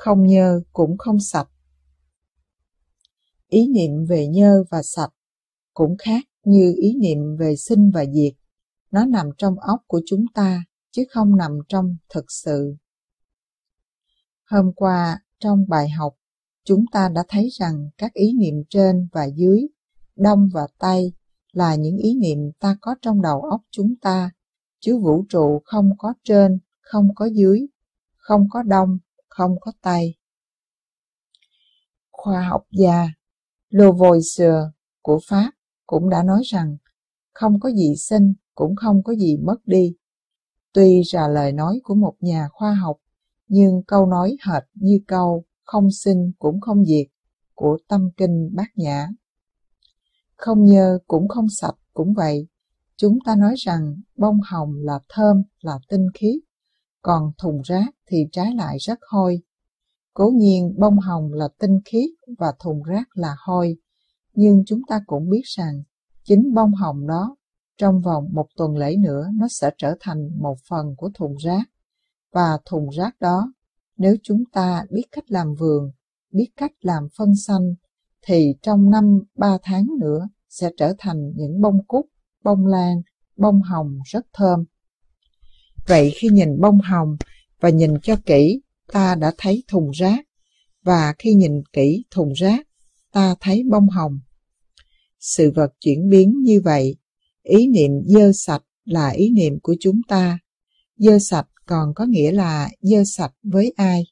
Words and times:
không 0.00 0.26
nhơ 0.26 0.60
cũng 0.72 0.98
không 0.98 1.20
sạch. 1.20 1.48
Ý 3.48 3.66
niệm 3.66 4.06
về 4.08 4.26
nhơ 4.26 4.64
và 4.70 4.82
sạch 4.82 5.10
cũng 5.74 5.96
khác 5.98 6.24
như 6.44 6.74
ý 6.76 6.94
niệm 7.00 7.18
về 7.38 7.56
sinh 7.56 7.90
và 7.94 8.04
diệt. 8.14 8.32
Nó 8.90 9.04
nằm 9.04 9.26
trong 9.38 9.58
óc 9.58 9.80
của 9.86 10.00
chúng 10.06 10.24
ta, 10.34 10.64
chứ 10.90 11.04
không 11.10 11.36
nằm 11.36 11.58
trong 11.68 11.96
thực 12.14 12.24
sự. 12.28 12.76
Hôm 14.50 14.72
qua, 14.76 15.18
trong 15.38 15.64
bài 15.68 15.88
học, 15.88 16.14
chúng 16.64 16.84
ta 16.92 17.08
đã 17.08 17.24
thấy 17.28 17.48
rằng 17.52 17.90
các 17.98 18.12
ý 18.12 18.32
niệm 18.38 18.54
trên 18.70 19.08
và 19.12 19.24
dưới, 19.24 19.60
đông 20.16 20.48
và 20.54 20.66
tây 20.78 21.12
là 21.52 21.74
những 21.74 21.96
ý 21.96 22.14
niệm 22.14 22.38
ta 22.60 22.76
có 22.80 22.94
trong 23.02 23.22
đầu 23.22 23.40
óc 23.40 23.60
chúng 23.70 23.94
ta, 24.02 24.30
chứ 24.80 24.98
vũ 24.98 25.24
trụ 25.28 25.62
không 25.64 25.90
có 25.98 26.14
trên, 26.24 26.58
không 26.80 27.08
có 27.14 27.26
dưới, 27.26 27.66
không 28.16 28.48
có 28.50 28.62
đông, 28.62 28.98
không 29.40 29.60
có 29.60 29.72
tay. 29.82 30.14
Khoa 32.10 32.48
học 32.48 32.66
gia 32.70 33.08
Lavoisier 33.68 34.54
của 35.02 35.20
Pháp 35.28 35.50
cũng 35.86 36.10
đã 36.10 36.22
nói 36.22 36.42
rằng 36.44 36.76
không 37.32 37.60
có 37.60 37.70
gì 37.70 37.96
sinh 37.96 38.34
cũng 38.54 38.76
không 38.76 39.02
có 39.02 39.14
gì 39.14 39.36
mất 39.36 39.56
đi. 39.66 39.96
Tuy 40.72 41.02
là 41.12 41.28
lời 41.28 41.52
nói 41.52 41.80
của 41.82 41.94
một 41.94 42.14
nhà 42.20 42.48
khoa 42.52 42.74
học, 42.74 42.96
nhưng 43.48 43.82
câu 43.86 44.06
nói 44.06 44.36
hệt 44.46 44.62
như 44.74 45.00
câu 45.06 45.44
không 45.64 45.90
sinh 45.90 46.32
cũng 46.38 46.60
không 46.60 46.84
diệt 46.84 47.06
của 47.54 47.78
tâm 47.88 48.10
kinh 48.16 48.50
bát 48.54 48.68
nhã. 48.74 49.08
Không 50.36 50.64
nhơ 50.64 50.98
cũng 51.06 51.28
không 51.28 51.48
sạch 51.48 51.76
cũng 51.92 52.14
vậy. 52.14 52.46
Chúng 52.96 53.18
ta 53.26 53.36
nói 53.36 53.54
rằng 53.58 54.00
bông 54.16 54.40
hồng 54.50 54.74
là 54.76 55.00
thơm, 55.08 55.42
là 55.60 55.78
tinh 55.88 56.06
khiết, 56.14 56.49
còn 57.02 57.32
thùng 57.38 57.60
rác 57.64 57.86
thì 58.06 58.16
trái 58.32 58.54
lại 58.54 58.76
rất 58.80 58.98
hôi. 59.10 59.42
Cố 60.14 60.30
nhiên 60.34 60.74
bông 60.78 60.98
hồng 60.98 61.32
là 61.32 61.48
tinh 61.58 61.80
khiết 61.84 62.10
và 62.38 62.52
thùng 62.58 62.82
rác 62.82 63.08
là 63.14 63.36
hôi, 63.46 63.76
nhưng 64.32 64.62
chúng 64.66 64.80
ta 64.88 65.00
cũng 65.06 65.30
biết 65.30 65.42
rằng 65.44 65.82
chính 66.24 66.54
bông 66.54 66.74
hồng 66.74 67.06
đó 67.06 67.36
trong 67.78 68.00
vòng 68.00 68.28
một 68.32 68.46
tuần 68.56 68.76
lễ 68.76 68.96
nữa 68.96 69.28
nó 69.34 69.46
sẽ 69.50 69.70
trở 69.78 69.94
thành 70.00 70.30
một 70.42 70.56
phần 70.68 70.94
của 70.96 71.10
thùng 71.14 71.34
rác. 71.36 71.62
Và 72.32 72.58
thùng 72.64 72.88
rác 72.88 73.20
đó, 73.20 73.52
nếu 73.96 74.16
chúng 74.22 74.44
ta 74.52 74.84
biết 74.90 75.04
cách 75.12 75.30
làm 75.30 75.54
vườn, 75.54 75.90
biết 76.32 76.48
cách 76.56 76.72
làm 76.80 77.08
phân 77.18 77.36
xanh, 77.36 77.74
thì 78.22 78.54
trong 78.62 78.90
năm 78.90 79.20
ba 79.36 79.58
tháng 79.62 79.86
nữa 80.00 80.28
sẽ 80.48 80.70
trở 80.76 80.94
thành 80.98 81.32
những 81.36 81.60
bông 81.60 81.86
cúc, 81.86 82.06
bông 82.44 82.66
lan, 82.66 83.02
bông 83.36 83.62
hồng 83.62 83.98
rất 84.04 84.26
thơm. 84.32 84.64
Vậy 85.90 86.12
khi 86.14 86.28
nhìn 86.28 86.60
bông 86.60 86.80
hồng 86.80 87.16
và 87.60 87.68
nhìn 87.70 87.94
cho 88.02 88.16
kỹ, 88.26 88.60
ta 88.92 89.14
đã 89.14 89.32
thấy 89.38 89.62
thùng 89.68 89.90
rác, 89.90 90.26
và 90.82 91.14
khi 91.18 91.34
nhìn 91.34 91.62
kỹ 91.72 92.04
thùng 92.10 92.32
rác, 92.32 92.68
ta 93.12 93.34
thấy 93.40 93.62
bông 93.70 93.88
hồng. 93.88 94.20
Sự 95.18 95.52
vật 95.54 95.72
chuyển 95.80 96.08
biến 96.10 96.40
như 96.42 96.60
vậy, 96.64 96.96
ý 97.42 97.66
niệm 97.66 97.90
dơ 98.06 98.32
sạch 98.34 98.62
là 98.84 99.08
ý 99.08 99.30
niệm 99.30 99.58
của 99.62 99.74
chúng 99.80 100.00
ta. 100.08 100.38
Dơ 100.96 101.18
sạch 101.18 101.46
còn 101.66 101.94
có 101.94 102.04
nghĩa 102.04 102.32
là 102.32 102.70
dơ 102.80 103.02
sạch 103.06 103.32
với 103.42 103.72
ai? 103.76 104.02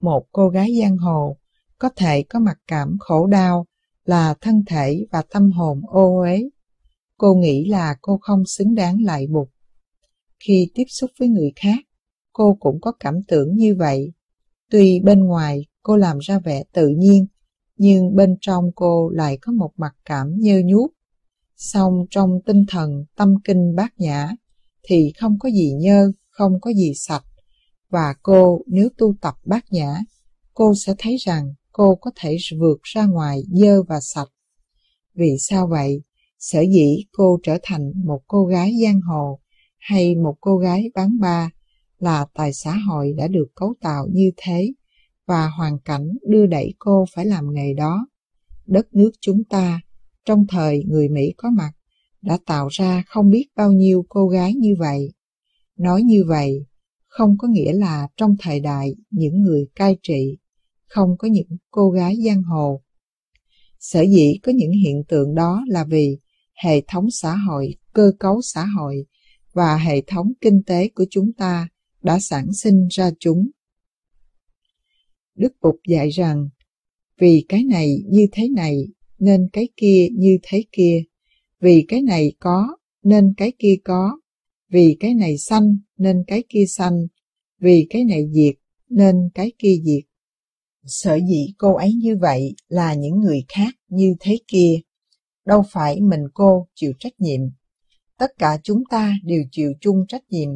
Một 0.00 0.26
cô 0.32 0.48
gái 0.48 0.76
giang 0.80 0.98
hồ 0.98 1.36
có 1.78 1.88
thể 1.96 2.22
có 2.22 2.38
mặc 2.38 2.58
cảm 2.66 2.96
khổ 3.00 3.26
đau 3.26 3.66
là 4.04 4.34
thân 4.40 4.64
thể 4.66 5.06
và 5.10 5.22
tâm 5.22 5.50
hồn 5.52 5.80
ô 5.86 6.20
uế. 6.20 6.48
Cô 7.20 7.34
nghĩ 7.34 7.68
là 7.68 7.96
cô 8.02 8.18
không 8.22 8.46
xứng 8.46 8.74
đáng 8.74 9.02
lại 9.02 9.26
bục. 9.26 9.50
Khi 10.38 10.70
tiếp 10.74 10.84
xúc 10.88 11.10
với 11.18 11.28
người 11.28 11.52
khác, 11.56 11.78
cô 12.32 12.56
cũng 12.60 12.80
có 12.80 12.92
cảm 13.00 13.22
tưởng 13.28 13.56
như 13.56 13.74
vậy. 13.74 14.12
Tuy 14.70 15.00
bên 15.00 15.24
ngoài 15.24 15.66
cô 15.82 15.96
làm 15.96 16.18
ra 16.18 16.38
vẻ 16.38 16.64
tự 16.72 16.88
nhiên, 16.88 17.26
nhưng 17.76 18.16
bên 18.16 18.36
trong 18.40 18.70
cô 18.74 19.10
lại 19.10 19.38
có 19.42 19.52
một 19.52 19.70
mặt 19.76 19.92
cảm 20.04 20.34
nhơ 20.38 20.60
nhuốc. 20.64 20.92
Song 21.56 22.06
trong 22.10 22.40
tinh 22.46 22.64
thần 22.68 23.04
tâm 23.16 23.34
kinh 23.44 23.74
bát 23.74 23.92
nhã 23.98 24.28
thì 24.82 25.12
không 25.20 25.38
có 25.38 25.50
gì 25.50 25.72
nhơ, 25.72 26.12
không 26.28 26.60
có 26.60 26.72
gì 26.72 26.92
sạch. 26.94 27.24
Và 27.88 28.14
cô 28.22 28.60
nếu 28.66 28.88
tu 28.98 29.14
tập 29.20 29.34
bát 29.44 29.64
nhã, 29.70 29.98
cô 30.54 30.74
sẽ 30.74 30.94
thấy 30.98 31.16
rằng 31.16 31.54
cô 31.72 31.94
có 31.94 32.10
thể 32.16 32.36
vượt 32.60 32.78
ra 32.82 33.06
ngoài 33.06 33.42
dơ 33.52 33.82
và 33.82 34.00
sạch. 34.00 34.28
Vì 35.14 35.36
sao 35.38 35.66
vậy? 35.66 36.02
Sở 36.40 36.60
dĩ 36.60 37.04
cô 37.12 37.38
trở 37.42 37.58
thành 37.62 37.92
một 38.04 38.20
cô 38.26 38.44
gái 38.44 38.72
giang 38.82 39.00
hồ 39.00 39.40
hay 39.78 40.14
một 40.14 40.36
cô 40.40 40.58
gái 40.58 40.90
bán 40.94 41.20
ba 41.20 41.50
là 41.98 42.26
tài 42.34 42.52
xã 42.52 42.72
hội 42.72 43.12
đã 43.16 43.28
được 43.28 43.46
cấu 43.54 43.74
tạo 43.80 44.06
như 44.12 44.30
thế 44.36 44.72
và 45.26 45.48
hoàn 45.48 45.78
cảnh 45.78 46.08
đưa 46.28 46.46
đẩy 46.46 46.74
cô 46.78 47.04
phải 47.14 47.26
làm 47.26 47.52
nghề 47.52 47.74
đó. 47.74 48.06
Đất 48.66 48.94
nước 48.94 49.10
chúng 49.20 49.44
ta, 49.44 49.80
trong 50.24 50.46
thời 50.48 50.84
người 50.88 51.08
Mỹ 51.08 51.34
có 51.36 51.50
mặt, 51.50 51.72
đã 52.22 52.38
tạo 52.46 52.68
ra 52.70 53.02
không 53.06 53.30
biết 53.30 53.46
bao 53.56 53.72
nhiêu 53.72 54.06
cô 54.08 54.28
gái 54.28 54.54
như 54.54 54.74
vậy. 54.78 55.12
Nói 55.76 56.02
như 56.02 56.24
vậy, 56.28 56.66
không 57.06 57.38
có 57.38 57.48
nghĩa 57.48 57.72
là 57.72 58.08
trong 58.16 58.36
thời 58.40 58.60
đại 58.60 58.94
những 59.10 59.42
người 59.42 59.66
cai 59.74 59.96
trị, 60.02 60.38
không 60.86 61.16
có 61.18 61.28
những 61.28 61.56
cô 61.70 61.90
gái 61.90 62.16
giang 62.26 62.42
hồ. 62.42 62.82
Sở 63.78 64.00
dĩ 64.02 64.38
có 64.42 64.52
những 64.52 64.72
hiện 64.72 65.02
tượng 65.08 65.34
đó 65.34 65.64
là 65.68 65.84
vì 65.84 66.18
hệ 66.64 66.80
thống 66.88 67.10
xã 67.10 67.34
hội, 67.48 67.74
cơ 67.92 68.12
cấu 68.18 68.40
xã 68.42 68.66
hội 68.78 69.06
và 69.52 69.76
hệ 69.76 70.00
thống 70.06 70.32
kinh 70.40 70.62
tế 70.66 70.88
của 70.88 71.04
chúng 71.10 71.32
ta 71.32 71.68
đã 72.02 72.18
sản 72.20 72.52
sinh 72.52 72.88
ra 72.90 73.10
chúng. 73.20 73.50
Đức 75.34 75.52
Bụt 75.62 75.74
dạy 75.88 76.08
rằng, 76.10 76.48
vì 77.18 77.44
cái 77.48 77.64
này 77.64 77.96
như 78.08 78.26
thế 78.32 78.48
này 78.48 78.76
nên 79.18 79.48
cái 79.52 79.68
kia 79.76 80.08
như 80.12 80.38
thế 80.42 80.64
kia, 80.72 81.02
vì 81.60 81.84
cái 81.88 82.02
này 82.02 82.32
có 82.38 82.76
nên 83.02 83.34
cái 83.36 83.52
kia 83.58 83.74
có, 83.84 84.20
vì 84.68 84.96
cái 85.00 85.14
này 85.14 85.38
xanh 85.38 85.78
nên 85.98 86.24
cái 86.26 86.42
kia 86.48 86.64
xanh, 86.68 87.06
vì 87.58 87.86
cái 87.90 88.04
này 88.04 88.24
diệt 88.32 88.54
nên 88.88 89.16
cái 89.34 89.52
kia 89.58 89.76
diệt. 89.84 90.04
Sở 90.84 91.18
dĩ 91.28 91.54
cô 91.58 91.74
ấy 91.74 91.92
như 91.94 92.16
vậy 92.20 92.54
là 92.68 92.94
những 92.94 93.20
người 93.20 93.44
khác 93.48 93.74
như 93.88 94.14
thế 94.20 94.38
kia. 94.48 94.80
Đâu 95.44 95.62
phải 95.70 96.00
mình 96.00 96.24
cô 96.34 96.66
chịu 96.74 96.92
trách 96.98 97.20
nhiệm. 97.20 97.40
Tất 98.18 98.30
cả 98.38 98.58
chúng 98.62 98.82
ta 98.90 99.14
đều 99.24 99.42
chịu 99.50 99.72
chung 99.80 100.06
trách 100.08 100.22
nhiệm. 100.28 100.48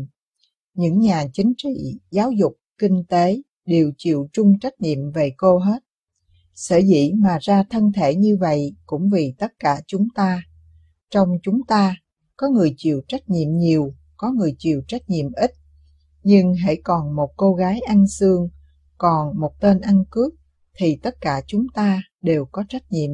Những 0.74 1.00
nhà 1.00 1.24
chính 1.32 1.52
trị, 1.56 2.00
giáo 2.10 2.32
dục, 2.32 2.56
kinh 2.78 3.04
tế 3.08 3.42
đều 3.66 3.92
chịu 3.98 4.28
chung 4.32 4.58
trách 4.58 4.80
nhiệm 4.80 5.12
về 5.12 5.32
cô 5.36 5.58
hết. 5.58 5.78
Sở 6.54 6.76
dĩ 6.76 7.12
mà 7.16 7.38
ra 7.40 7.64
thân 7.70 7.92
thể 7.92 8.14
như 8.14 8.36
vậy 8.36 8.74
cũng 8.86 9.10
vì 9.10 9.34
tất 9.38 9.52
cả 9.58 9.80
chúng 9.86 10.08
ta. 10.14 10.42
Trong 11.10 11.28
chúng 11.42 11.60
ta, 11.68 11.96
có 12.36 12.48
người 12.48 12.74
chịu 12.76 13.00
trách 13.08 13.28
nhiệm 13.28 13.56
nhiều, 13.56 13.94
có 14.16 14.32
người 14.32 14.54
chịu 14.58 14.82
trách 14.88 15.08
nhiệm 15.08 15.32
ít. 15.32 15.50
Nhưng 16.22 16.54
hãy 16.54 16.80
còn 16.84 17.16
một 17.16 17.30
cô 17.36 17.54
gái 17.54 17.80
ăn 17.80 18.06
xương, 18.06 18.48
còn 18.98 19.40
một 19.40 19.52
tên 19.60 19.80
ăn 19.80 20.04
cướp, 20.10 20.32
thì 20.76 20.98
tất 21.02 21.20
cả 21.20 21.42
chúng 21.46 21.66
ta 21.74 22.02
đều 22.22 22.46
có 22.52 22.64
trách 22.68 22.92
nhiệm. 22.92 23.10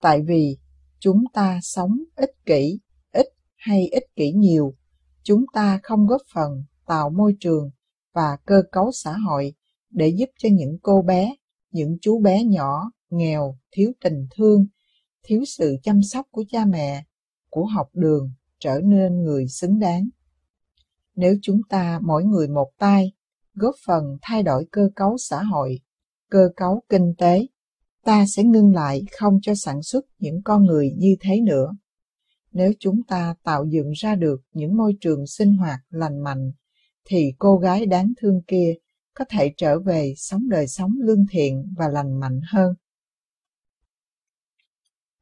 Tại 0.00 0.22
vì 0.22 0.56
chúng 1.04 1.24
ta 1.32 1.58
sống 1.62 1.98
ích 2.16 2.30
kỷ, 2.46 2.78
ít 3.12 3.26
hay 3.56 3.88
ích 3.88 4.04
kỷ 4.16 4.32
nhiều, 4.32 4.74
chúng 5.22 5.44
ta 5.52 5.80
không 5.82 6.06
góp 6.06 6.22
phần 6.34 6.64
tạo 6.86 7.10
môi 7.10 7.36
trường 7.40 7.70
và 8.14 8.36
cơ 8.46 8.62
cấu 8.72 8.92
xã 8.92 9.12
hội 9.12 9.54
để 9.90 10.08
giúp 10.08 10.28
cho 10.38 10.48
những 10.52 10.78
cô 10.82 11.02
bé, 11.02 11.34
những 11.70 11.96
chú 12.00 12.20
bé 12.20 12.44
nhỏ, 12.44 12.90
nghèo, 13.10 13.58
thiếu 13.70 13.92
tình 14.04 14.26
thương, 14.36 14.66
thiếu 15.22 15.44
sự 15.46 15.76
chăm 15.82 16.02
sóc 16.02 16.26
của 16.30 16.44
cha 16.48 16.64
mẹ, 16.64 17.04
của 17.50 17.64
học 17.64 17.88
đường 17.94 18.32
trở 18.58 18.80
nên 18.84 19.22
người 19.22 19.48
xứng 19.48 19.78
đáng. 19.78 20.08
Nếu 21.14 21.36
chúng 21.42 21.60
ta 21.68 22.00
mỗi 22.02 22.24
người 22.24 22.48
một 22.48 22.70
tay 22.78 23.12
góp 23.54 23.74
phần 23.86 24.04
thay 24.22 24.42
đổi 24.42 24.66
cơ 24.70 24.90
cấu 24.96 25.16
xã 25.18 25.42
hội, 25.42 25.80
cơ 26.30 26.48
cấu 26.56 26.82
kinh 26.88 27.14
tế, 27.18 27.46
ta 28.04 28.24
sẽ 28.26 28.44
ngưng 28.44 28.74
lại 28.74 29.02
không 29.18 29.38
cho 29.42 29.54
sản 29.54 29.82
xuất 29.82 30.04
những 30.18 30.42
con 30.44 30.64
người 30.64 30.90
như 30.98 31.16
thế 31.20 31.40
nữa. 31.40 31.70
Nếu 32.52 32.72
chúng 32.78 33.02
ta 33.08 33.34
tạo 33.42 33.64
dựng 33.64 33.90
ra 33.90 34.14
được 34.14 34.40
những 34.52 34.76
môi 34.76 34.96
trường 35.00 35.26
sinh 35.26 35.56
hoạt 35.56 35.80
lành 35.90 36.24
mạnh, 36.24 36.52
thì 37.04 37.32
cô 37.38 37.56
gái 37.56 37.86
đáng 37.86 38.12
thương 38.20 38.42
kia 38.46 38.74
có 39.14 39.24
thể 39.28 39.52
trở 39.56 39.80
về 39.80 40.14
sống 40.16 40.48
đời 40.48 40.66
sống 40.68 40.90
lương 41.00 41.24
thiện 41.30 41.74
và 41.76 41.88
lành 41.88 42.20
mạnh 42.20 42.40
hơn. 42.52 42.74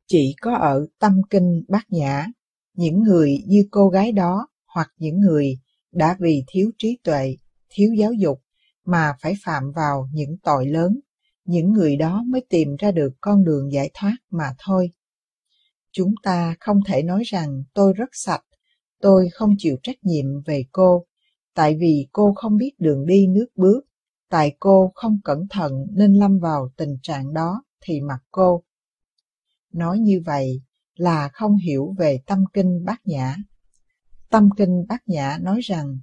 Chỉ 0.06 0.34
có 0.40 0.54
ở 0.56 0.86
tâm 0.98 1.20
kinh 1.30 1.64
bát 1.68 1.84
nhã, 1.88 2.26
những 2.74 3.02
người 3.02 3.42
như 3.46 3.64
cô 3.70 3.88
gái 3.88 4.12
đó 4.12 4.48
hoặc 4.74 4.88
những 4.96 5.20
người 5.20 5.58
đã 5.92 6.16
vì 6.20 6.44
thiếu 6.52 6.70
trí 6.78 6.98
tuệ, 7.04 7.36
thiếu 7.68 7.94
giáo 7.98 8.12
dục 8.12 8.42
mà 8.84 9.12
phải 9.20 9.34
phạm 9.44 9.72
vào 9.76 10.08
những 10.12 10.36
tội 10.42 10.66
lớn, 10.66 11.00
những 11.44 11.72
người 11.72 11.96
đó 11.96 12.22
mới 12.26 12.46
tìm 12.48 12.76
ra 12.78 12.90
được 12.90 13.12
con 13.20 13.44
đường 13.44 13.72
giải 13.72 13.90
thoát 13.94 14.16
mà 14.30 14.54
thôi. 14.58 14.90
Chúng 15.92 16.14
ta 16.22 16.56
không 16.60 16.80
thể 16.86 17.02
nói 17.02 17.22
rằng 17.26 17.62
tôi 17.74 17.92
rất 17.92 18.08
sạch, 18.12 18.44
tôi 19.00 19.28
không 19.32 19.54
chịu 19.58 19.76
trách 19.82 19.96
nhiệm 20.02 20.24
về 20.46 20.64
cô, 20.72 21.06
tại 21.54 21.76
vì 21.80 22.06
cô 22.12 22.32
không 22.36 22.56
biết 22.56 22.70
đường 22.78 23.06
đi 23.06 23.26
nước 23.26 23.46
bước, 23.56 23.80
tại 24.28 24.56
cô 24.60 24.92
không 24.94 25.18
cẩn 25.24 25.46
thận 25.50 25.72
nên 25.90 26.14
lâm 26.14 26.38
vào 26.38 26.68
tình 26.76 26.96
trạng 27.02 27.34
đó 27.34 27.64
thì 27.80 28.00
mặc 28.00 28.20
cô. 28.30 28.62
Nói 29.72 29.98
như 29.98 30.22
vậy 30.26 30.62
là 30.94 31.28
không 31.32 31.56
hiểu 31.56 31.94
về 31.98 32.20
tâm 32.26 32.44
kinh 32.52 32.84
bát 32.84 33.00
nhã. 33.04 33.36
Tâm 34.30 34.48
kinh 34.56 34.84
bát 34.88 35.02
nhã 35.06 35.38
nói 35.42 35.60
rằng 35.62 35.98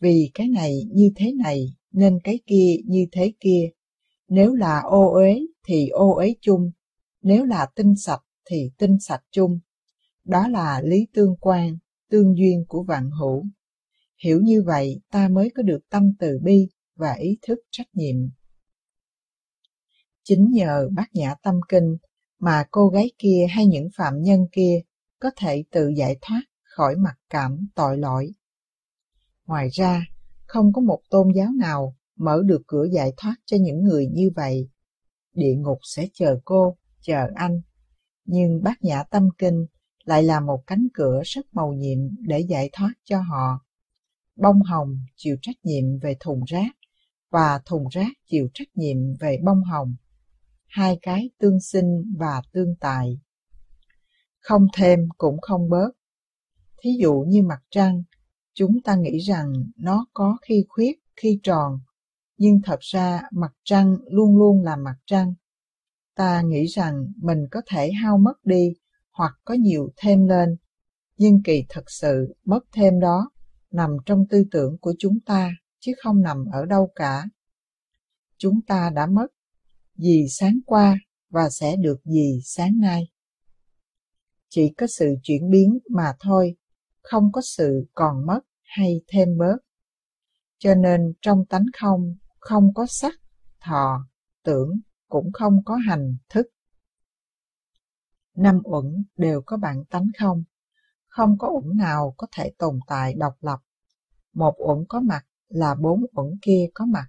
vì 0.00 0.30
cái 0.34 0.48
này 0.48 0.80
như 0.92 1.10
thế 1.16 1.32
này 1.32 1.66
nên 1.92 2.18
cái 2.24 2.40
kia 2.46 2.76
như 2.86 3.06
thế 3.12 3.32
kia. 3.40 3.70
Nếu 4.34 4.54
là 4.54 4.80
ô 4.80 5.12
uế 5.12 5.40
thì 5.64 5.88
ô 5.88 6.14
uế 6.14 6.34
chung, 6.40 6.70
nếu 7.22 7.44
là 7.44 7.66
tinh 7.74 7.96
sạch 7.96 8.22
thì 8.50 8.70
tinh 8.78 8.96
sạch 9.00 9.22
chung. 9.30 9.58
Đó 10.24 10.48
là 10.48 10.80
lý 10.84 11.06
tương 11.14 11.36
quan, 11.40 11.78
tương 12.10 12.36
duyên 12.36 12.64
của 12.68 12.82
vạn 12.82 13.10
hữu. 13.10 13.44
Hiểu 14.24 14.40
như 14.42 14.62
vậy 14.66 15.00
ta 15.10 15.28
mới 15.28 15.50
có 15.54 15.62
được 15.62 15.80
tâm 15.90 16.12
từ 16.18 16.38
bi 16.42 16.68
và 16.96 17.12
ý 17.12 17.38
thức 17.42 17.58
trách 17.70 17.86
nhiệm. 17.92 18.16
Chính 20.22 20.50
nhờ 20.50 20.88
bát 20.92 21.08
nhã 21.12 21.34
tâm 21.42 21.60
kinh 21.68 21.96
mà 22.38 22.64
cô 22.70 22.88
gái 22.88 23.10
kia 23.18 23.46
hay 23.50 23.66
những 23.66 23.88
phạm 23.96 24.22
nhân 24.22 24.46
kia 24.52 24.80
có 25.20 25.30
thể 25.36 25.64
tự 25.70 25.88
giải 25.96 26.18
thoát 26.20 26.42
khỏi 26.62 26.96
mặc 26.96 27.14
cảm 27.30 27.68
tội 27.74 27.98
lỗi. 27.98 28.32
Ngoài 29.46 29.68
ra, 29.72 30.06
không 30.46 30.72
có 30.72 30.80
một 30.80 31.00
tôn 31.10 31.28
giáo 31.34 31.48
nào 31.58 31.96
mở 32.16 32.42
được 32.46 32.62
cửa 32.66 32.84
giải 32.92 33.12
thoát 33.16 33.34
cho 33.46 33.56
những 33.60 33.82
người 33.82 34.06
như 34.06 34.30
vậy. 34.36 34.68
Địa 35.34 35.54
ngục 35.58 35.78
sẽ 35.82 36.08
chờ 36.12 36.40
cô, 36.44 36.76
chờ 37.00 37.26
anh. 37.34 37.60
Nhưng 38.24 38.62
bát 38.62 38.82
nhã 38.82 39.02
tâm 39.10 39.28
kinh 39.38 39.66
lại 40.04 40.22
là 40.22 40.40
một 40.40 40.62
cánh 40.66 40.88
cửa 40.94 41.20
rất 41.24 41.46
màu 41.52 41.72
nhiệm 41.72 41.98
để 42.20 42.40
giải 42.40 42.70
thoát 42.72 42.92
cho 43.04 43.20
họ. 43.20 43.64
Bông 44.36 44.62
hồng 44.62 44.98
chịu 45.16 45.36
trách 45.42 45.56
nhiệm 45.62 45.98
về 46.02 46.16
thùng 46.20 46.40
rác 46.46 46.76
và 47.30 47.60
thùng 47.64 47.84
rác 47.90 48.12
chịu 48.26 48.48
trách 48.54 48.68
nhiệm 48.74 48.96
về 49.20 49.38
bông 49.44 49.62
hồng. 49.64 49.94
Hai 50.66 50.98
cái 51.02 51.30
tương 51.38 51.60
sinh 51.60 52.14
và 52.18 52.42
tương 52.52 52.74
tài. 52.80 53.20
Không 54.38 54.66
thêm 54.76 55.00
cũng 55.18 55.40
không 55.40 55.68
bớt. 55.68 55.90
Thí 56.82 56.90
dụ 57.00 57.24
như 57.28 57.42
mặt 57.42 57.62
trăng, 57.70 58.02
chúng 58.54 58.82
ta 58.84 58.96
nghĩ 58.96 59.18
rằng 59.18 59.52
nó 59.76 60.06
có 60.12 60.36
khi 60.48 60.64
khuyết, 60.68 60.98
khi 61.16 61.40
tròn, 61.42 61.80
nhưng 62.36 62.60
thật 62.64 62.80
ra 62.80 63.22
mặt 63.32 63.52
trăng 63.64 63.96
luôn 64.10 64.36
luôn 64.36 64.62
là 64.64 64.76
mặt 64.76 64.96
trăng. 65.06 65.34
Ta 66.14 66.42
nghĩ 66.42 66.66
rằng 66.66 67.12
mình 67.16 67.46
có 67.50 67.62
thể 67.66 67.92
hao 67.92 68.18
mất 68.18 68.44
đi 68.44 68.74
hoặc 69.10 69.32
có 69.44 69.54
nhiều 69.54 69.92
thêm 69.96 70.26
lên, 70.26 70.56
nhưng 71.16 71.42
kỳ 71.42 71.64
thật 71.68 71.84
sự 71.86 72.34
mất 72.44 72.60
thêm 72.72 73.00
đó 73.00 73.30
nằm 73.70 73.90
trong 74.06 74.24
tư 74.30 74.44
tưởng 74.50 74.78
của 74.78 74.94
chúng 74.98 75.20
ta 75.26 75.50
chứ 75.80 75.92
không 76.02 76.22
nằm 76.22 76.44
ở 76.52 76.64
đâu 76.64 76.90
cả. 76.94 77.24
Chúng 78.38 78.60
ta 78.66 78.90
đã 78.90 79.06
mất 79.06 79.26
gì 79.96 80.26
sáng 80.30 80.58
qua 80.66 80.96
và 81.30 81.50
sẽ 81.50 81.76
được 81.76 82.04
gì 82.04 82.40
sáng 82.44 82.80
nay. 82.80 83.08
Chỉ 84.48 84.72
có 84.78 84.86
sự 84.86 85.14
chuyển 85.22 85.50
biến 85.50 85.78
mà 85.90 86.12
thôi, 86.20 86.56
không 87.00 87.32
có 87.32 87.40
sự 87.56 87.86
còn 87.94 88.26
mất 88.26 88.40
hay 88.62 89.00
thêm 89.08 89.28
bớt. 89.38 89.56
Cho 90.58 90.74
nên 90.74 91.12
trong 91.22 91.44
tánh 91.46 91.66
không, 91.80 92.16
không 92.42 92.74
có 92.74 92.86
sắc, 92.88 93.14
thọ, 93.60 94.06
tưởng, 94.44 94.80
cũng 95.08 95.32
không 95.32 95.64
có 95.64 95.76
hành, 95.76 96.16
thức. 96.28 96.46
Năm 98.36 98.60
uẩn 98.64 99.04
đều 99.16 99.42
có 99.46 99.56
bản 99.56 99.84
tánh 99.90 100.06
không, 100.18 100.44
không 101.06 101.38
có 101.38 101.48
uẩn 101.48 101.76
nào 101.76 102.14
có 102.16 102.26
thể 102.36 102.52
tồn 102.58 102.78
tại 102.86 103.14
độc 103.14 103.34
lập. 103.40 103.58
Một 104.34 104.54
uẩn 104.58 104.84
có 104.88 105.00
mặt 105.00 105.26
là 105.48 105.74
bốn 105.74 106.00
uẩn 106.12 106.26
kia 106.42 106.66
có 106.74 106.86
mặt. 106.86 107.06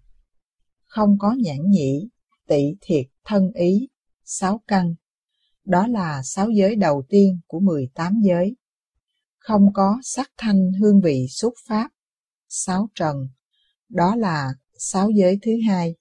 Không 0.85 1.17
có 1.19 1.35
nhãn 1.43 1.69
nhĩ, 1.69 2.09
tỷ 2.47 2.75
thiệt, 2.81 3.05
thân 3.25 3.51
ý, 3.53 3.87
sáu 4.23 4.61
căn. 4.67 4.95
Đó 5.65 5.87
là 5.87 6.21
sáu 6.23 6.49
giới 6.49 6.75
đầu 6.75 7.03
tiên 7.09 7.39
của 7.47 7.59
18 7.59 8.13
giới. 8.23 8.55
Không 9.37 9.73
có 9.73 9.99
sắc 10.03 10.31
thanh 10.37 10.71
hương 10.81 11.01
vị 11.01 11.27
xúc 11.29 11.53
pháp, 11.67 11.91
sáu 12.47 12.89
trần. 12.95 13.27
Đó 13.89 14.15
là 14.15 14.53
sáu 14.85 15.09
giới 15.09 15.39
thứ 15.41 15.51
hai. 15.67 15.95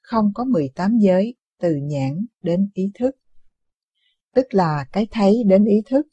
Không 0.00 0.32
có 0.34 0.44
18 0.44 0.98
giới 0.98 1.34
từ 1.60 1.76
nhãn 1.76 2.26
đến 2.42 2.70
ý 2.74 2.90
thức. 2.98 3.16
Tức 4.34 4.46
là 4.50 4.86
cái 4.92 5.08
thấy 5.10 5.44
đến 5.46 5.64
ý 5.64 5.82
thức. 5.90 6.06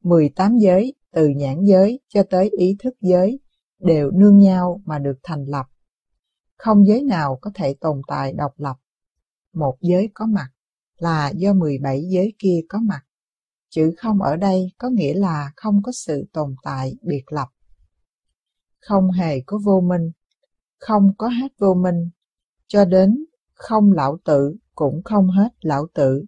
18 0.00 0.58
giới 0.58 0.94
từ 1.12 1.28
nhãn 1.28 1.64
giới 1.64 2.00
cho 2.08 2.22
tới 2.30 2.50
ý 2.58 2.76
thức 2.78 2.94
giới 3.00 3.40
đều 3.78 4.10
nương 4.10 4.38
nhau 4.38 4.82
mà 4.84 4.98
được 4.98 5.18
thành 5.22 5.44
lập. 5.44 5.66
Không 6.56 6.86
giới 6.86 7.02
nào 7.02 7.38
có 7.40 7.50
thể 7.54 7.74
tồn 7.80 8.00
tại 8.06 8.32
độc 8.32 8.52
lập. 8.56 8.76
Một 9.54 9.76
giới 9.80 10.08
có 10.14 10.26
mặt 10.26 10.48
là 10.98 11.32
do 11.36 11.52
17 11.52 12.02
giới 12.08 12.34
kia 12.38 12.60
có 12.68 12.78
mặt. 12.78 13.02
Chữ 13.70 13.94
không 13.98 14.22
ở 14.22 14.36
đây 14.36 14.72
có 14.78 14.88
nghĩa 14.88 15.14
là 15.14 15.52
không 15.56 15.82
có 15.82 15.92
sự 15.92 16.24
tồn 16.32 16.54
tại 16.62 16.94
biệt 17.02 17.24
lập. 17.32 17.48
Không 18.80 19.10
hề 19.10 19.40
có 19.40 19.58
vô 19.64 19.80
minh, 19.80 20.10
không 20.82 21.12
có 21.18 21.28
hết 21.28 21.52
vô 21.58 21.74
minh, 21.74 22.10
cho 22.66 22.84
đến 22.84 23.24
không 23.54 23.92
lão 23.92 24.18
tử 24.24 24.56
cũng 24.74 25.02
không 25.04 25.28
hết 25.28 25.48
lão 25.60 25.86
tử. 25.94 26.24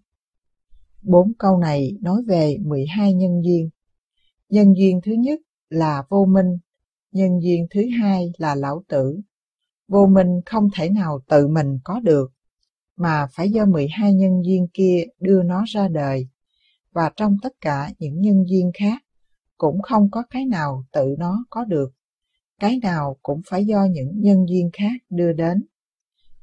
Bốn 1.03 1.33
câu 1.39 1.59
này 1.59 1.97
nói 2.01 2.23
về 2.27 2.56
12 2.61 3.15
nhân 3.15 3.45
duyên. 3.45 3.71
Nhân 4.49 4.77
duyên 4.77 5.01
thứ 5.05 5.12
nhất 5.12 5.41
là 5.69 6.05
vô 6.09 6.25
minh, 6.25 6.59
nhân 7.12 7.43
duyên 7.43 7.67
thứ 7.71 7.83
hai 8.01 8.33
là 8.39 8.55
lão 8.55 8.85
tử. 8.89 9.21
Vô 9.89 10.06
minh 10.06 10.41
không 10.47 10.69
thể 10.75 10.91
nào 10.91 11.21
tự 11.29 11.49
mình 11.49 11.79
có 11.85 12.00
được, 12.00 12.33
mà 12.97 13.27
phải 13.33 13.50
do 13.50 13.65
12 13.67 14.15
nhân 14.15 14.45
duyên 14.45 14.67
kia 14.75 15.05
đưa 15.21 15.43
nó 15.43 15.65
ra 15.67 15.89
đời. 15.89 16.29
Và 16.93 17.11
trong 17.17 17.37
tất 17.43 17.53
cả 17.61 17.91
những 17.99 18.21
nhân 18.21 18.45
duyên 18.49 18.71
khác, 18.79 19.03
cũng 19.59 19.83
không 19.83 20.11
có 20.11 20.23
cái 20.31 20.47
nào 20.47 20.85
tự 20.93 21.15
nó 21.19 21.45
có 21.50 21.65
được. 21.65 21.93
Cái 22.61 22.79
nào 22.83 23.19
cũng 23.23 23.41
phải 23.47 23.65
do 23.65 23.85
những 23.91 24.21
nhân 24.21 24.47
duyên 24.49 24.71
khác 24.73 25.03
đưa 25.11 25.33
đến. 25.33 25.65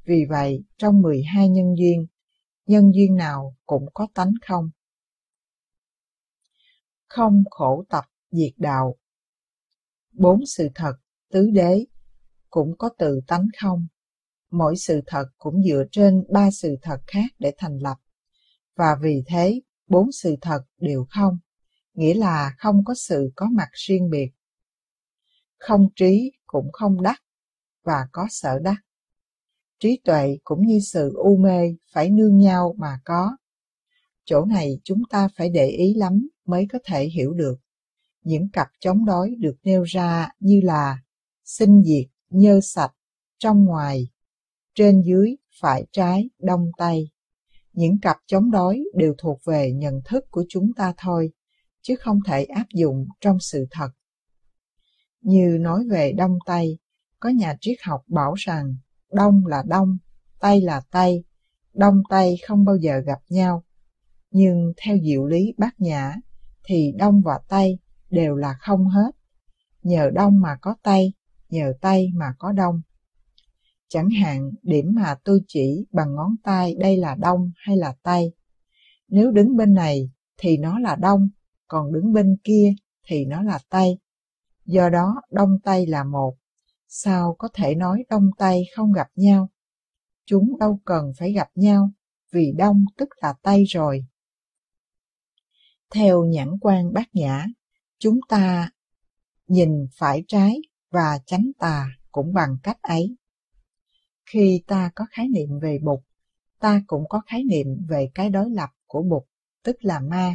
Vì 0.04 0.24
vậy, 0.28 0.64
trong 0.76 1.02
12 1.02 1.48
nhân 1.48 1.74
duyên, 1.78 2.06
nhân 2.66 2.92
duyên 2.94 3.14
nào 3.16 3.56
cũng 3.66 3.86
có 3.94 4.06
tánh 4.14 4.32
không. 4.46 4.70
Không 7.08 7.42
khổ 7.50 7.84
tập 7.88 8.04
diệt 8.30 8.52
đạo 8.56 8.96
Bốn 10.12 10.46
sự 10.46 10.68
thật, 10.74 10.94
tứ 11.30 11.50
đế, 11.52 11.86
cũng 12.50 12.78
có 12.78 12.90
từ 12.98 13.20
tánh 13.26 13.46
không. 13.60 13.86
Mỗi 14.50 14.76
sự 14.76 15.00
thật 15.06 15.24
cũng 15.38 15.62
dựa 15.62 15.84
trên 15.92 16.24
ba 16.32 16.50
sự 16.50 16.76
thật 16.82 17.00
khác 17.06 17.26
để 17.38 17.52
thành 17.58 17.78
lập. 17.78 17.96
Và 18.76 18.96
vì 19.02 19.22
thế, 19.26 19.60
bốn 19.88 20.12
sự 20.12 20.36
thật 20.40 20.62
đều 20.80 21.06
không, 21.10 21.38
nghĩa 21.94 22.14
là 22.14 22.54
không 22.58 22.84
có 22.84 22.94
sự 22.94 23.32
có 23.36 23.46
mặt 23.52 23.68
riêng 23.72 24.10
biệt. 24.10 24.30
Không 25.62 25.88
trí 25.96 26.32
cũng 26.46 26.72
không 26.72 27.02
đắc, 27.02 27.22
và 27.84 28.06
có 28.12 28.26
sở 28.30 28.58
đắc. 28.58 28.76
Trí 29.80 30.00
tuệ 30.04 30.38
cũng 30.44 30.66
như 30.66 30.80
sự 30.92 31.12
u 31.14 31.36
mê 31.36 31.74
phải 31.92 32.10
nương 32.10 32.38
nhau 32.38 32.74
mà 32.78 33.00
có. 33.04 33.36
Chỗ 34.24 34.44
này 34.44 34.80
chúng 34.84 35.02
ta 35.10 35.28
phải 35.36 35.48
để 35.48 35.66
ý 35.66 35.94
lắm 35.94 36.28
mới 36.44 36.66
có 36.72 36.78
thể 36.84 37.04
hiểu 37.04 37.32
được 37.32 37.54
những 38.22 38.48
cặp 38.52 38.68
chống 38.80 39.04
đối 39.04 39.34
được 39.38 39.56
nêu 39.62 39.82
ra 39.82 40.28
như 40.40 40.60
là 40.64 40.98
sinh 41.44 41.82
diệt, 41.82 42.06
nhơ 42.30 42.60
sạch, 42.62 42.92
trong 43.38 43.64
ngoài, 43.64 44.08
trên 44.74 45.02
dưới, 45.02 45.36
phải 45.60 45.86
trái, 45.92 46.30
đông 46.38 46.70
tây. 46.78 47.10
Những 47.72 48.00
cặp 48.02 48.16
chống 48.26 48.50
đối 48.50 48.84
đều 48.94 49.14
thuộc 49.18 49.40
về 49.44 49.72
nhận 49.72 50.00
thức 50.04 50.24
của 50.30 50.44
chúng 50.48 50.72
ta 50.76 50.94
thôi, 50.96 51.32
chứ 51.82 51.94
không 52.00 52.20
thể 52.26 52.44
áp 52.44 52.66
dụng 52.74 53.06
trong 53.20 53.40
sự 53.40 53.66
thật. 53.70 53.88
Như 55.22 55.56
nói 55.60 55.84
về 55.90 56.12
đông 56.12 56.38
tây, 56.46 56.78
có 57.20 57.28
nhà 57.28 57.56
triết 57.60 57.76
học 57.82 58.02
bảo 58.06 58.34
rằng 58.34 58.76
đông 59.12 59.46
là 59.46 59.62
đông, 59.66 59.98
tây 60.40 60.60
là 60.60 60.82
tây, 60.90 61.24
đông 61.74 62.02
tây 62.08 62.36
không 62.46 62.64
bao 62.64 62.76
giờ 62.76 62.98
gặp 62.98 63.18
nhau. 63.28 63.64
Nhưng 64.30 64.72
theo 64.76 64.96
diệu 65.02 65.26
lý 65.26 65.54
bát 65.58 65.80
nhã, 65.80 66.14
thì 66.64 66.92
đông 66.98 67.22
và 67.24 67.40
tây 67.48 67.78
đều 68.10 68.36
là 68.36 68.56
không 68.60 68.88
hết. 68.88 69.10
Nhờ 69.82 70.10
đông 70.14 70.40
mà 70.40 70.56
có 70.60 70.76
tây, 70.82 71.12
nhờ 71.48 71.72
tây 71.80 72.10
mà 72.14 72.34
có 72.38 72.52
đông. 72.52 72.82
Chẳng 73.88 74.10
hạn 74.10 74.50
điểm 74.62 74.92
mà 74.94 75.14
tôi 75.24 75.40
chỉ 75.48 75.86
bằng 75.92 76.14
ngón 76.14 76.36
tay 76.42 76.74
đây 76.74 76.96
là 76.96 77.14
đông 77.14 77.52
hay 77.56 77.76
là 77.76 77.94
tây. 78.02 78.32
Nếu 79.08 79.30
đứng 79.30 79.56
bên 79.56 79.74
này 79.74 80.10
thì 80.36 80.56
nó 80.56 80.78
là 80.78 80.96
đông, 80.96 81.28
còn 81.68 81.92
đứng 81.92 82.12
bên 82.12 82.36
kia 82.44 82.74
thì 83.06 83.24
nó 83.24 83.42
là 83.42 83.58
tây. 83.68 83.98
Do 84.64 84.88
đó 84.88 85.22
đông 85.30 85.58
tây 85.64 85.86
là 85.86 86.04
một. 86.04 86.34
Sao 86.88 87.36
có 87.38 87.48
thể 87.54 87.74
nói 87.74 88.04
đông 88.10 88.30
tây 88.38 88.64
không 88.76 88.92
gặp 88.92 89.08
nhau? 89.14 89.48
Chúng 90.24 90.58
đâu 90.58 90.80
cần 90.84 91.12
phải 91.18 91.32
gặp 91.32 91.48
nhau, 91.54 91.90
vì 92.32 92.52
đông 92.58 92.84
tức 92.96 93.08
là 93.22 93.34
tây 93.42 93.64
rồi. 93.64 94.06
Theo 95.90 96.24
nhãn 96.24 96.48
quan 96.60 96.92
bát 96.92 97.08
nhã, 97.12 97.46
chúng 97.98 98.20
ta 98.28 98.70
nhìn 99.46 99.86
phải 99.98 100.24
trái 100.28 100.56
và 100.90 101.18
chánh 101.26 101.50
tà 101.58 101.86
cũng 102.12 102.32
bằng 102.34 102.56
cách 102.62 102.82
ấy. 102.82 103.16
Khi 104.26 104.62
ta 104.66 104.90
có 104.94 105.06
khái 105.10 105.28
niệm 105.28 105.48
về 105.62 105.78
Bụt, 105.82 106.00
ta 106.60 106.82
cũng 106.86 107.08
có 107.08 107.20
khái 107.26 107.44
niệm 107.44 107.66
về 107.88 108.10
cái 108.14 108.30
đối 108.30 108.50
lập 108.50 108.70
của 108.86 109.02
Bụt, 109.02 109.22
tức 109.62 109.76
là 109.80 110.00
ma. 110.00 110.34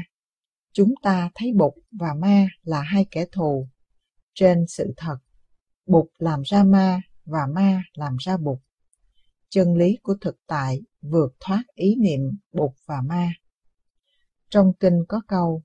Chúng 0.74 0.94
ta 1.02 1.32
thấy 1.36 1.54
Bụt 1.54 1.74
và 1.92 2.14
ma 2.14 2.48
là 2.64 2.82
hai 2.82 3.06
kẻ 3.12 3.26
thù. 3.32 3.68
Trên 4.40 4.66
sự 4.68 4.94
thật, 4.98 5.18
Bụt 5.86 6.06
làm 6.18 6.42
ra 6.42 6.64
ma 6.64 7.02
và 7.26 7.48
ma 7.56 7.84
làm 7.94 8.16
ra 8.20 8.38
Bụt. 8.38 8.60
Chân 9.50 9.76
lý 9.76 9.98
của 10.04 10.16
thực 10.22 10.36
tại 10.48 10.82
vượt 11.02 11.36
thoát 11.40 11.64
ý 11.74 11.96
niệm 11.96 12.22
Bụt 12.54 12.72
và 12.86 13.02
ma. 13.02 13.34
Trong 14.50 14.74
kinh 14.80 15.00
có 15.08 15.22
câu, 15.28 15.64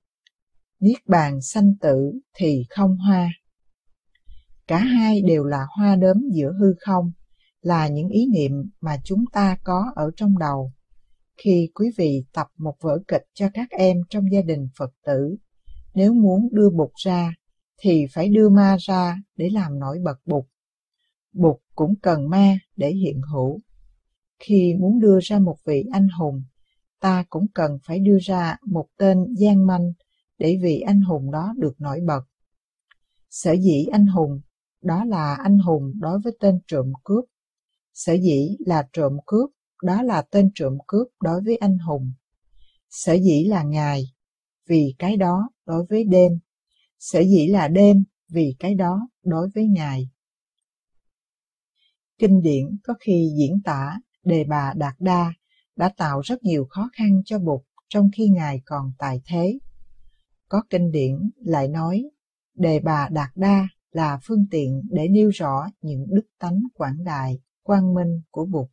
Niết 0.81 1.07
bàn 1.07 1.41
sanh 1.43 1.75
tử 1.81 2.13
thì 2.35 2.65
không 2.71 2.97
hoa. 2.97 3.29
Cả 4.67 4.79
hai 4.79 5.23
đều 5.23 5.45
là 5.45 5.67
hoa 5.77 5.97
đốm 5.97 6.17
giữa 6.33 6.53
hư 6.61 6.75
không, 6.81 7.13
là 7.61 7.89
những 7.89 8.09
ý 8.09 8.27
niệm 8.27 8.53
mà 8.81 8.97
chúng 9.05 9.25
ta 9.33 9.57
có 9.65 9.93
ở 9.97 10.11
trong 10.17 10.39
đầu. 10.39 10.73
Khi 11.45 11.71
quý 11.75 11.91
vị 11.97 12.25
tập 12.33 12.47
một 12.59 12.75
vở 12.81 12.99
kịch 13.09 13.25
cho 13.35 13.49
các 13.55 13.71
em 13.71 13.97
trong 14.11 14.33
gia 14.33 14.43
đình 14.43 14.69
Phật 14.79 14.91
tử, 15.07 15.37
nếu 15.95 16.15
muốn 16.15 16.49
đưa 16.53 16.71
Bụt 16.71 16.91
ra, 16.95 17.35
thì 17.83 18.07
phải 18.13 18.29
đưa 18.29 18.49
ma 18.49 18.77
ra 18.81 19.17
để 19.37 19.49
làm 19.53 19.79
nổi 19.79 19.99
bật 20.05 20.21
Bụt. 20.27 20.45
Bụt 21.33 21.57
cũng 21.75 21.95
cần 22.03 22.31
ma 22.31 22.59
để 22.77 22.91
hiện 22.91 23.21
hữu. 23.33 23.61
Khi 24.39 24.75
muốn 24.81 25.01
đưa 25.01 25.19
ra 25.23 25.39
một 25.39 25.57
vị 25.65 25.85
anh 25.93 26.09
hùng, 26.09 26.43
ta 27.01 27.25
cũng 27.31 27.47
cần 27.55 27.79
phải 27.85 27.99
đưa 27.99 28.19
ra 28.23 28.57
một 28.67 28.87
tên 28.97 29.35
gian 29.37 29.67
manh 29.67 29.93
để 30.39 30.59
vị 30.63 30.81
anh 30.81 31.01
hùng 31.01 31.31
đó 31.31 31.55
được 31.57 31.81
nổi 31.81 32.01
bật. 32.07 32.23
Sở 33.31 33.53
dĩ 33.53 33.87
anh 33.93 34.07
hùng, 34.07 34.41
đó 34.83 35.05
là 35.05 35.35
anh 35.35 35.59
hùng 35.59 35.93
đối 36.01 36.19
với 36.25 36.37
tên 36.41 36.61
trộm 36.67 36.93
cướp. 37.05 37.25
Sở 37.95 38.13
dĩ 38.13 38.57
là 38.67 38.89
trộm 38.93 39.17
cướp, 39.27 39.51
đó 39.83 40.03
là 40.03 40.23
tên 40.23 40.51
trộm 40.55 40.79
cướp 40.87 41.07
đối 41.23 41.41
với 41.45 41.57
anh 41.57 41.79
hùng. 41.79 42.13
Sở 42.91 43.13
dĩ 43.13 43.45
là 43.45 43.63
ngày, 43.63 44.05
vì 44.69 44.95
cái 44.99 45.17
đó 45.17 45.51
đối 45.67 45.85
với 45.91 46.05
đêm. 46.05 46.39
Sở 47.05 47.21
dĩ 47.21 47.47
là 47.47 47.69
đêm, 47.69 48.05
vì 48.29 48.57
cái 48.59 48.75
đó 48.75 49.09
đối 49.23 49.49
với 49.55 49.67
ngày. 49.69 50.11
Kinh 52.19 52.41
điển 52.43 52.77
có 52.85 52.95
khi 53.01 53.33
diễn 53.39 53.63
tả 53.65 53.99
đề 54.25 54.45
bà 54.45 54.73
Đạt 54.77 54.95
Đa 54.99 55.33
đã 55.77 55.93
tạo 55.97 56.21
rất 56.21 56.43
nhiều 56.43 56.67
khó 56.71 56.91
khăn 56.93 57.23
cho 57.25 57.39
Bụt 57.39 57.61
trong 57.89 58.11
khi 58.17 58.29
Ngài 58.29 58.63
còn 58.65 58.93
tại 58.99 59.21
thế. 59.27 59.59
Có 60.49 60.63
kinh 60.71 60.91
điển 60.91 61.31
lại 61.37 61.69
nói, 61.69 62.05
đề 62.55 62.81
bà 62.81 63.09
Đạt 63.09 63.31
Đa 63.35 63.69
là 63.91 64.19
phương 64.23 64.47
tiện 64.51 64.83
để 64.91 65.09
nêu 65.09 65.31
rõ 65.31 65.67
những 65.81 66.07
đức 66.09 66.27
tánh 66.39 66.63
quảng 66.75 67.05
đại, 67.05 67.39
quang 67.63 67.95
minh 67.95 68.21
của 68.31 68.45
Bụt. 68.45 68.69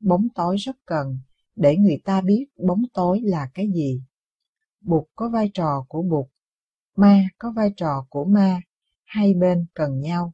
Bóng 0.00 0.28
tối 0.34 0.56
rất 0.56 0.76
cần 0.84 1.18
để 1.56 1.76
người 1.76 2.00
ta 2.04 2.20
biết 2.20 2.46
bóng 2.66 2.82
tối 2.94 3.20
là 3.20 3.50
cái 3.54 3.68
gì. 3.74 4.02
Bụt 4.80 5.04
có 5.14 5.28
vai 5.28 5.50
trò 5.54 5.84
của 5.88 6.02
Bụt, 6.02 6.26
ma 6.96 7.22
có 7.38 7.52
vai 7.56 7.72
trò 7.76 8.06
của 8.10 8.24
ma, 8.24 8.60
hai 9.04 9.34
bên 9.34 9.66
cần 9.74 10.00
nhau. 10.00 10.32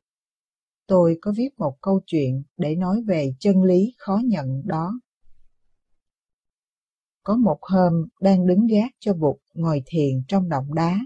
Tôi 0.87 1.19
có 1.21 1.33
viết 1.37 1.49
một 1.59 1.77
câu 1.81 2.01
chuyện 2.07 2.43
để 2.57 2.77
nói 2.77 3.03
về 3.07 3.35
chân 3.39 3.63
lý 3.63 3.95
khó 3.99 4.21
nhận 4.25 4.63
đó. 4.65 5.01
Có 7.23 7.37
một 7.37 7.59
hôm 7.61 7.93
đang 8.21 8.47
đứng 8.47 8.67
gác 8.67 8.91
cho 9.01 9.15
Bụt 9.15 9.37
ngồi 9.55 9.83
thiền 9.87 10.23
trong 10.29 10.49
động 10.49 10.75
đá. 10.75 10.99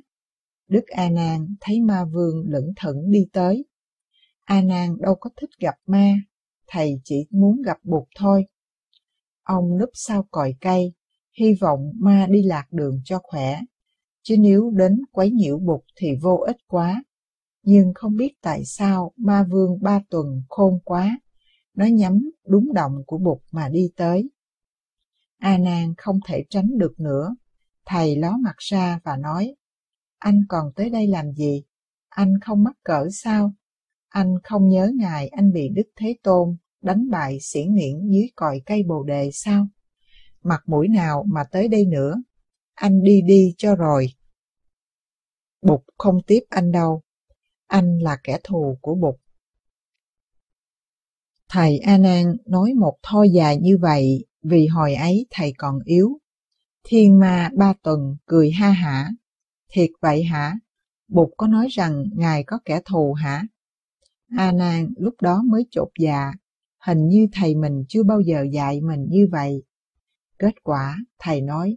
Đức 0.68 0.86
A 0.86 1.10
Nan 1.10 1.56
thấy 1.60 1.80
ma 1.80 2.04
vương 2.04 2.44
lững 2.46 2.72
thững 2.80 3.10
đi 3.10 3.26
tới. 3.32 3.64
A 4.44 4.62
Nan 4.62 4.96
đâu 5.00 5.14
có 5.20 5.30
thích 5.36 5.50
gặp 5.60 5.74
ma, 5.86 6.14
thầy 6.66 7.00
chỉ 7.04 7.26
muốn 7.30 7.62
gặp 7.62 7.78
Bụt 7.84 8.04
thôi. 8.16 8.46
Ông 9.42 9.78
núp 9.78 9.90
sau 9.94 10.26
còi 10.30 10.54
cây, 10.60 10.92
hy 11.38 11.54
vọng 11.60 11.92
ma 12.00 12.26
đi 12.30 12.42
lạc 12.42 12.66
đường 12.70 13.00
cho 13.04 13.18
khỏe, 13.22 13.60
chứ 14.26 14.36
nếu 14.38 14.70
đến 14.70 15.02
quấy 15.12 15.30
nhiễu 15.30 15.58
bục 15.58 15.84
thì 15.96 16.08
vô 16.22 16.36
ích 16.36 16.56
quá. 16.66 17.04
Nhưng 17.62 17.92
không 17.94 18.16
biết 18.16 18.32
tại 18.42 18.64
sao 18.64 19.12
ma 19.16 19.46
vương 19.50 19.82
ba 19.82 20.00
tuần 20.10 20.42
khôn 20.48 20.80
quá, 20.84 21.18
nó 21.74 21.86
nhắm 21.86 22.30
đúng 22.46 22.72
động 22.72 22.92
của 23.06 23.18
bục 23.18 23.42
mà 23.52 23.68
đi 23.68 23.90
tới. 23.96 24.30
A 25.38 25.58
Nan 25.58 25.94
không 25.96 26.20
thể 26.26 26.44
tránh 26.50 26.78
được 26.78 27.00
nữa. 27.00 27.36
Thầy 27.86 28.16
ló 28.16 28.36
mặt 28.40 28.54
ra 28.58 29.00
và 29.04 29.16
nói, 29.16 29.54
anh 30.18 30.40
còn 30.48 30.72
tới 30.76 30.90
đây 30.90 31.06
làm 31.06 31.32
gì? 31.32 31.64
Anh 32.08 32.34
không 32.40 32.64
mắc 32.64 32.76
cỡ 32.84 33.08
sao? 33.12 33.52
Anh 34.08 34.34
không 34.44 34.68
nhớ 34.68 34.90
ngài 34.94 35.28
anh 35.28 35.52
bị 35.52 35.68
Đức 35.68 35.86
Thế 35.96 36.16
Tôn 36.22 36.56
đánh 36.82 37.10
bại 37.10 37.38
xỉn 37.40 37.74
nghiễn 37.74 38.08
dưới 38.10 38.28
còi 38.36 38.62
cây 38.66 38.82
bồ 38.82 39.02
đề 39.02 39.30
sao? 39.32 39.68
Mặt 40.42 40.62
mũi 40.66 40.88
nào 40.88 41.24
mà 41.32 41.44
tới 41.50 41.68
đây 41.68 41.86
nữa? 41.86 42.14
Anh 42.76 43.02
đi 43.02 43.20
đi 43.22 43.54
cho 43.58 43.74
rồi. 43.74 44.08
Bụt 45.62 45.80
không 45.98 46.18
tiếp 46.26 46.40
anh 46.48 46.72
đâu. 46.72 47.02
Anh 47.66 47.98
là 47.98 48.18
kẻ 48.24 48.38
thù 48.44 48.78
của 48.80 48.94
Bụt. 48.94 49.14
Thầy 51.48 51.78
A 51.78 51.98
Nan 51.98 52.36
nói 52.46 52.74
một 52.74 52.96
thôi 53.02 53.30
dài 53.30 53.56
như 53.56 53.78
vậy 53.78 54.24
vì 54.42 54.66
hồi 54.66 54.94
ấy 54.94 55.26
thầy 55.30 55.52
còn 55.58 55.78
yếu. 55.84 56.18
Thiên 56.84 57.18
ma 57.18 57.50
ba 57.56 57.74
tuần 57.82 58.16
cười 58.26 58.50
ha 58.50 58.70
hả. 58.70 59.10
Thiệt 59.72 59.90
vậy 60.00 60.24
hả? 60.24 60.54
Bụt 61.08 61.28
có 61.36 61.46
nói 61.46 61.68
rằng 61.70 62.04
Ngài 62.12 62.44
có 62.44 62.58
kẻ 62.64 62.80
thù 62.84 63.12
hả? 63.12 63.42
A 64.36 64.52
Nan 64.52 64.94
lúc 64.96 65.14
đó 65.20 65.42
mới 65.42 65.66
chột 65.70 65.88
dạ, 65.98 66.32
hình 66.86 67.08
như 67.08 67.26
thầy 67.32 67.54
mình 67.54 67.84
chưa 67.88 68.02
bao 68.02 68.20
giờ 68.20 68.46
dạy 68.52 68.80
mình 68.80 69.06
như 69.10 69.28
vậy. 69.32 69.62
Kết 70.38 70.54
quả, 70.62 70.96
thầy 71.18 71.40
nói, 71.40 71.76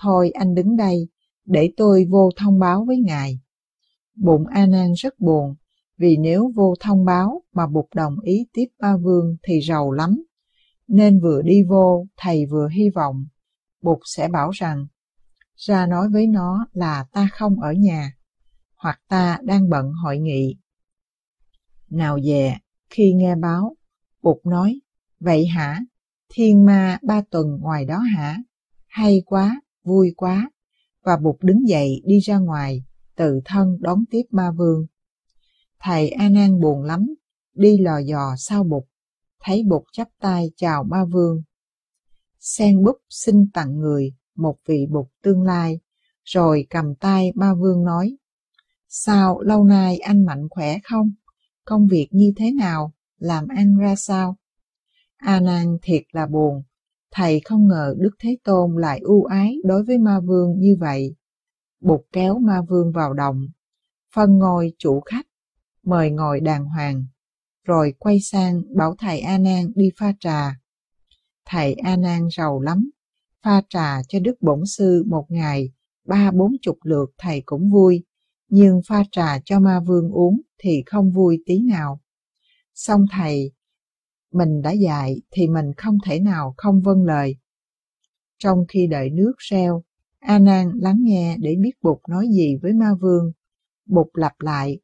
thôi 0.00 0.30
anh 0.30 0.54
đứng 0.54 0.76
đây, 0.76 1.08
để 1.44 1.72
tôi 1.76 2.06
vô 2.10 2.30
thông 2.36 2.58
báo 2.58 2.84
với 2.84 2.96
ngài. 3.00 3.40
Bụng 4.14 4.46
A 4.46 4.66
Nan 4.66 4.92
rất 4.92 5.20
buồn, 5.20 5.54
vì 5.98 6.16
nếu 6.16 6.52
vô 6.54 6.74
thông 6.80 7.04
báo 7.04 7.42
mà 7.52 7.66
Bụt 7.66 7.86
đồng 7.94 8.20
ý 8.20 8.46
tiếp 8.52 8.66
ba 8.80 8.96
vương 8.96 9.36
thì 9.42 9.60
giàu 9.60 9.92
lắm 9.92 10.22
nên 10.88 11.20
vừa 11.20 11.42
đi 11.42 11.62
vô, 11.62 12.06
thầy 12.16 12.46
vừa 12.46 12.68
hy 12.68 12.90
vọng 12.90 13.26
Bụt 13.82 13.98
sẽ 14.04 14.28
bảo 14.28 14.50
rằng 14.50 14.86
ra 15.56 15.86
nói 15.86 16.08
với 16.08 16.26
nó 16.26 16.66
là 16.72 17.04
ta 17.12 17.28
không 17.32 17.60
ở 17.60 17.72
nhà, 17.72 18.16
hoặc 18.76 19.00
ta 19.08 19.38
đang 19.42 19.70
bận 19.70 19.92
hội 20.04 20.18
nghị. 20.18 20.56
Nào 21.90 22.18
về, 22.24 22.56
khi 22.90 23.12
nghe 23.12 23.34
báo, 23.36 23.76
Bụt 24.22 24.36
nói, 24.46 24.80
vậy 25.20 25.46
hả, 25.46 25.80
thiên 26.34 26.66
ma 26.66 26.98
ba 27.02 27.22
tuần 27.30 27.58
ngoài 27.60 27.84
đó 27.84 27.98
hả? 27.98 28.38
Hay 28.86 29.22
quá, 29.26 29.60
vui 29.84 30.14
quá. 30.16 30.50
Và 31.02 31.16
Bụt 31.16 31.36
đứng 31.40 31.68
dậy 31.68 32.02
đi 32.04 32.18
ra 32.18 32.38
ngoài, 32.38 32.84
tự 33.16 33.40
thân 33.44 33.78
đón 33.80 34.04
tiếp 34.10 34.22
ma 34.30 34.50
vương. 34.50 34.86
Thầy 35.80 36.08
A 36.08 36.28
Nan 36.28 36.60
buồn 36.60 36.82
lắm, 36.82 37.14
đi 37.54 37.78
lò 37.78 37.98
dò 37.98 38.34
sau 38.38 38.64
Bụt 38.64 38.84
thấy 39.44 39.62
bột 39.68 39.82
chắp 39.92 40.08
tay 40.20 40.50
chào 40.56 40.84
ma 40.84 41.04
vương. 41.04 41.42
Sen 42.38 42.84
búp 42.84 42.96
xin 43.08 43.50
tặng 43.50 43.78
người 43.78 44.14
một 44.34 44.56
vị 44.66 44.86
bột 44.90 45.06
tương 45.22 45.42
lai, 45.42 45.80
rồi 46.24 46.66
cầm 46.70 46.94
tay 46.94 47.32
ma 47.34 47.54
vương 47.54 47.84
nói, 47.84 48.16
Sao 48.88 49.40
lâu 49.40 49.64
nay 49.64 49.98
anh 49.98 50.24
mạnh 50.24 50.48
khỏe 50.50 50.78
không? 50.84 51.12
Công 51.64 51.86
việc 51.86 52.08
như 52.10 52.32
thế 52.36 52.52
nào? 52.52 52.92
Làm 53.18 53.48
ăn 53.48 53.76
ra 53.76 53.96
sao? 53.96 54.36
A 55.16 55.40
Nan 55.40 55.78
thiệt 55.82 56.02
là 56.12 56.26
buồn, 56.26 56.62
thầy 57.12 57.40
không 57.44 57.68
ngờ 57.68 57.94
Đức 57.98 58.10
Thế 58.18 58.36
Tôn 58.44 58.76
lại 58.76 59.00
ưu 59.02 59.24
ái 59.24 59.56
đối 59.64 59.84
với 59.84 59.98
ma 59.98 60.20
vương 60.20 60.58
như 60.58 60.76
vậy. 60.80 61.16
Bụt 61.80 62.00
kéo 62.12 62.38
ma 62.38 62.60
vương 62.68 62.92
vào 62.92 63.14
đồng, 63.14 63.46
phân 64.14 64.38
ngồi 64.38 64.72
chủ 64.78 65.00
khách, 65.00 65.26
mời 65.82 66.10
ngồi 66.10 66.40
đàng 66.40 66.64
hoàng 66.64 67.04
rồi 67.64 67.94
quay 67.98 68.20
sang 68.20 68.62
bảo 68.76 68.94
thầy 68.98 69.20
A 69.20 69.38
Nan 69.38 69.72
đi 69.74 69.90
pha 69.98 70.12
trà. 70.20 70.60
Thầy 71.46 71.74
A 71.74 71.96
Nan 71.96 72.28
giàu 72.36 72.60
lắm, 72.60 72.90
pha 73.42 73.62
trà 73.68 74.02
cho 74.08 74.18
Đức 74.20 74.34
Bổn 74.40 74.66
Sư 74.66 75.04
một 75.06 75.26
ngày, 75.28 75.72
ba 76.04 76.30
bốn 76.30 76.52
chục 76.62 76.78
lượt 76.82 77.06
thầy 77.18 77.42
cũng 77.46 77.70
vui, 77.70 78.04
nhưng 78.48 78.80
pha 78.88 79.02
trà 79.12 79.38
cho 79.44 79.60
ma 79.60 79.80
vương 79.80 80.10
uống 80.10 80.40
thì 80.58 80.82
không 80.86 81.12
vui 81.12 81.42
tí 81.46 81.58
nào. 81.60 82.00
Xong 82.74 83.06
thầy, 83.10 83.52
mình 84.34 84.62
đã 84.62 84.70
dạy 84.70 85.20
thì 85.30 85.48
mình 85.48 85.72
không 85.76 85.98
thể 86.04 86.20
nào 86.20 86.54
không 86.56 86.82
vâng 86.82 87.04
lời. 87.04 87.36
Trong 88.38 88.64
khi 88.68 88.86
đợi 88.86 89.10
nước 89.10 89.32
reo, 89.38 89.82
A 90.18 90.38
Nan 90.38 90.70
lắng 90.80 90.98
nghe 91.00 91.36
để 91.40 91.56
biết 91.62 91.72
Bụt 91.82 91.98
nói 92.08 92.28
gì 92.28 92.56
với 92.62 92.72
ma 92.72 92.94
vương. 93.00 93.32
Bụt 93.86 94.08
lặp 94.14 94.40
lại 94.40 94.78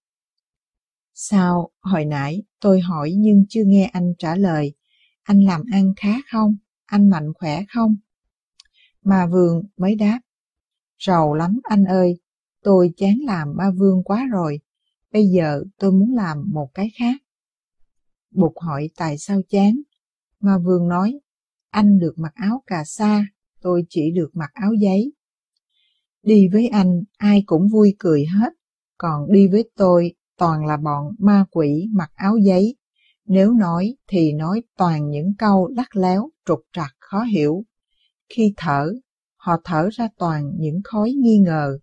Sao, 1.15 1.71
hồi 1.81 2.05
nãy 2.05 2.43
tôi 2.61 2.81
hỏi 2.81 3.13
nhưng 3.17 3.45
chưa 3.49 3.65
nghe 3.67 3.85
anh 3.85 4.13
trả 4.19 4.37
lời. 4.37 4.73
Anh 5.23 5.41
làm 5.41 5.63
ăn 5.73 5.93
khá 5.97 6.13
không? 6.33 6.57
Anh 6.87 7.11
mạnh 7.11 7.33
khỏe 7.35 7.65
không? 7.75 7.97
Ma 9.03 9.27
vương 9.27 9.63
mới 9.77 9.95
đáp. 9.95 10.21
Rầu 10.99 11.35
lắm 11.35 11.61
anh 11.63 11.85
ơi, 11.85 12.21
tôi 12.63 12.93
chán 12.97 13.17
làm 13.27 13.57
ma 13.57 13.71
vương 13.71 14.03
quá 14.05 14.27
rồi. 14.31 14.61
Bây 15.13 15.27
giờ 15.29 15.63
tôi 15.79 15.93
muốn 15.93 16.15
làm 16.15 16.51
một 16.53 16.71
cái 16.75 16.91
khác. 16.99 17.17
Bụt 18.31 18.53
hỏi 18.61 18.91
tại 18.97 19.19
sao 19.19 19.41
chán? 19.49 19.81
Ma 20.41 20.59
Vương 20.59 20.89
nói, 20.89 21.21
anh 21.71 21.99
được 21.99 22.19
mặc 22.19 22.33
áo 22.35 22.63
cà 22.67 22.85
sa, 22.85 23.27
tôi 23.61 23.87
chỉ 23.89 24.11
được 24.11 24.31
mặc 24.33 24.51
áo 24.53 24.73
giấy. 24.73 25.13
Đi 26.23 26.49
với 26.49 26.67
anh, 26.69 27.03
ai 27.17 27.43
cũng 27.47 27.69
vui 27.69 27.97
cười 27.99 28.25
hết, 28.25 28.53
còn 28.99 29.33
đi 29.33 29.49
với 29.49 29.71
tôi 29.77 30.15
toàn 30.39 30.67
là 30.67 30.77
bọn 30.77 31.15
ma 31.19 31.45
quỷ 31.51 31.89
mặc 31.93 32.11
áo 32.15 32.37
giấy. 32.37 32.77
Nếu 33.25 33.53
nói 33.53 33.97
thì 34.09 34.33
nói 34.33 34.63
toàn 34.77 35.11
những 35.11 35.35
câu 35.39 35.69
lắc 35.77 35.97
léo, 35.97 36.31
trục 36.47 36.61
trặc, 36.73 36.97
khó 36.99 37.23
hiểu. 37.23 37.65
Khi 38.29 38.55
thở, 38.57 38.93
họ 39.37 39.57
thở 39.65 39.89
ra 39.93 40.09
toàn 40.19 40.53
những 40.59 40.81
khói 40.85 41.13
nghi 41.13 41.39
ngờ. 41.39 41.79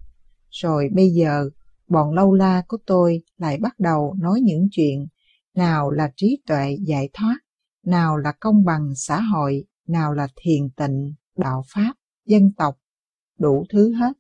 Rồi 0.49 0.89
bây 0.93 1.09
giờ, 1.09 1.49
bọn 1.87 2.13
lâu 2.13 2.33
la 2.33 2.63
của 2.67 2.77
tôi 2.85 3.21
lại 3.37 3.57
bắt 3.57 3.79
đầu 3.79 4.15
nói 4.19 4.41
những 4.41 4.67
chuyện 4.71 5.07
nào 5.55 5.91
là 5.91 6.11
trí 6.15 6.41
tuệ 6.47 6.77
giải 6.81 7.09
thoát, 7.13 7.37
nào 7.83 8.17
là 8.17 8.33
công 8.39 8.65
bằng 8.65 8.93
xã 8.95 9.21
hội, 9.21 9.65
nào 9.87 10.13
là 10.13 10.27
thiền 10.35 10.69
tịnh, 10.69 11.13
đạo 11.37 11.63
pháp, 11.73 11.93
dân 12.25 12.51
tộc, 12.57 12.77
đủ 13.39 13.65
thứ 13.69 13.93
hết. 13.93 14.13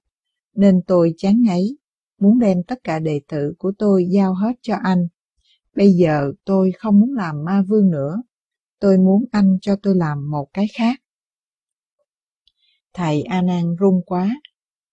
Nên 0.55 0.81
tôi 0.87 1.13
chán 1.17 1.41
ngấy, 1.41 1.77
muốn 2.19 2.39
đem 2.39 2.63
tất 2.63 2.79
cả 2.83 2.99
đệ 2.99 3.21
tử 3.27 3.53
của 3.57 3.71
tôi 3.77 4.07
giao 4.09 4.33
hết 4.33 4.53
cho 4.61 4.75
anh. 4.83 5.07
Bây 5.75 5.91
giờ 5.91 6.31
tôi 6.45 6.71
không 6.79 6.99
muốn 6.99 7.13
làm 7.13 7.43
ma 7.43 7.63
vương 7.67 7.91
nữa, 7.91 8.21
tôi 8.79 8.97
muốn 8.97 9.25
anh 9.31 9.57
cho 9.61 9.75
tôi 9.83 9.95
làm 9.95 10.31
một 10.31 10.47
cái 10.53 10.67
khác. 10.77 10.99
Thầy 12.93 13.21
A 13.21 13.41
Nan 13.41 13.75
run 13.75 14.01
quá, 14.05 14.35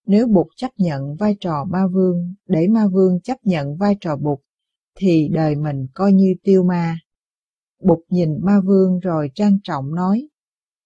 nếu 0.06 0.26
Bụt 0.26 0.46
chấp 0.56 0.70
nhận 0.76 1.16
vai 1.16 1.36
trò 1.40 1.64
ma 1.64 1.86
vương 1.86 2.34
để 2.46 2.68
ma 2.68 2.86
vương 2.86 3.20
chấp 3.20 3.36
nhận 3.42 3.76
vai 3.76 3.96
trò 4.00 4.16
Bụt, 4.16 4.38
thì 4.94 5.28
đời 5.32 5.56
mình 5.56 5.86
coi 5.94 6.12
như 6.12 6.34
tiêu 6.42 6.64
ma. 6.64 6.98
Bụt 7.84 7.98
nhìn 8.08 8.30
ma 8.42 8.60
vương 8.60 8.98
rồi 8.98 9.30
trang 9.34 9.58
trọng 9.64 9.94
nói, 9.94 10.28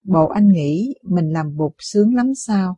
Bộ 0.03 0.27
anh 0.27 0.47
nghĩ 0.47 0.95
mình 1.03 1.29
làm 1.29 1.57
Bụt 1.57 1.71
sướng 1.79 2.15
lắm 2.15 2.35
sao? 2.35 2.77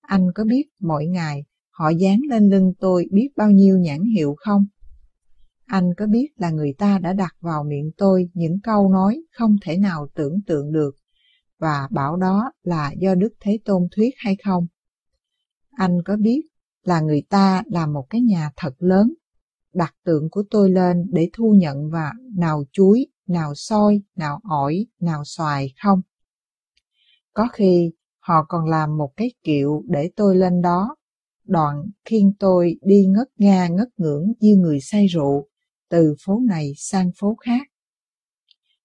Anh 0.00 0.26
có 0.34 0.44
biết 0.44 0.64
mỗi 0.80 1.06
ngày 1.06 1.44
họ 1.70 1.88
dán 1.88 2.20
lên 2.30 2.48
lưng 2.48 2.72
tôi 2.80 3.06
biết 3.12 3.28
bao 3.36 3.50
nhiêu 3.50 3.78
nhãn 3.78 4.00
hiệu 4.16 4.34
không? 4.38 4.66
Anh 5.66 5.94
có 5.96 6.06
biết 6.06 6.28
là 6.36 6.50
người 6.50 6.74
ta 6.78 6.98
đã 6.98 7.12
đặt 7.12 7.36
vào 7.40 7.64
miệng 7.64 7.90
tôi 7.96 8.30
những 8.34 8.60
câu 8.62 8.88
nói 8.88 9.22
không 9.38 9.56
thể 9.62 9.78
nào 9.78 10.08
tưởng 10.14 10.40
tượng 10.46 10.72
được 10.72 10.94
và 11.58 11.88
bảo 11.90 12.16
đó 12.16 12.52
là 12.62 12.92
do 12.98 13.14
Đức 13.14 13.32
Thế 13.40 13.58
Tôn 13.64 13.88
thuyết 13.96 14.14
hay 14.16 14.36
không? 14.44 14.66
Anh 15.70 15.98
có 16.04 16.16
biết 16.16 16.40
là 16.84 17.00
người 17.00 17.22
ta 17.28 17.62
làm 17.66 17.92
một 17.92 18.06
cái 18.10 18.20
nhà 18.20 18.50
thật 18.56 18.74
lớn, 18.78 19.14
đặt 19.74 19.94
tượng 20.04 20.30
của 20.30 20.42
tôi 20.50 20.70
lên 20.70 21.06
để 21.12 21.30
thu 21.32 21.54
nhận 21.58 21.90
và 21.90 22.12
nào 22.36 22.64
chuối, 22.72 23.06
nào 23.26 23.54
soi, 23.54 24.02
nào 24.16 24.40
ổi, 24.44 24.86
nào 25.00 25.22
xoài 25.24 25.74
không? 25.82 26.02
Có 27.32 27.48
khi 27.52 27.92
họ 28.18 28.44
còn 28.48 28.64
làm 28.68 28.96
một 28.96 29.12
cái 29.16 29.32
kiệu 29.42 29.82
để 29.86 30.10
tôi 30.16 30.36
lên 30.36 30.62
đó, 30.62 30.96
đoạn 31.44 31.90
khiêng 32.04 32.32
tôi 32.38 32.76
đi 32.82 33.06
ngất 33.06 33.28
nga 33.36 33.68
ngất 33.68 33.88
ngưỡng 33.96 34.32
như 34.40 34.56
người 34.56 34.80
say 34.80 35.06
rượu, 35.06 35.48
từ 35.88 36.14
phố 36.24 36.40
này 36.48 36.72
sang 36.76 37.10
phố 37.16 37.36
khác. 37.40 37.66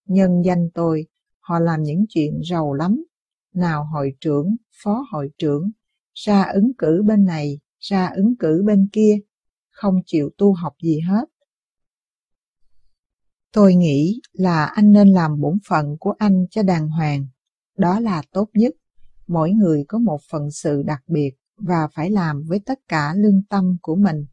Nhân 0.06 0.42
danh 0.46 0.70
tôi, 0.74 1.08
họ 1.40 1.60
làm 1.60 1.84
những 1.84 2.06
chuyện 2.10 2.42
giàu 2.50 2.74
lắm, 2.74 3.04
nào 3.54 3.88
hội 3.94 4.16
trưởng, 4.20 4.56
phó 4.84 5.06
hội 5.12 5.30
trưởng, 5.38 5.72
ra 6.14 6.44
ứng 6.44 6.72
cử 6.78 7.04
bên 7.06 7.26
này, 7.26 7.60
ra 7.80 8.08
ứng 8.16 8.36
cử 8.40 8.64
bên 8.66 8.90
kia, 8.92 9.18
không 9.76 9.96
chịu 10.06 10.30
tu 10.38 10.54
học 10.54 10.74
gì 10.82 11.00
hết. 11.00 11.26
Tôi 13.54 13.76
nghĩ 13.76 14.22
là 14.34 14.66
anh 14.66 14.92
nên 14.92 15.08
làm 15.08 15.42
bổn 15.42 15.58
phận 15.68 15.98
của 16.00 16.14
anh 16.18 16.46
cho 16.52 16.64
đàng 16.64 16.90
hoàng, 16.90 17.28
đó 17.78 18.00
là 18.00 18.24
tốt 18.32 18.50
nhất. 18.54 18.76
Mỗi 19.28 19.52
người 19.52 19.86
có 19.88 19.98
một 19.98 20.22
phận 20.32 20.52
sự 20.52 20.84
đặc 20.84 21.04
biệt 21.08 21.32
và 21.58 21.88
phải 21.96 22.10
làm 22.10 22.44
với 22.48 22.60
tất 22.60 22.80
cả 22.88 23.14
lương 23.18 23.44
tâm 23.50 23.78
của 23.82 23.96
mình. 23.96 24.26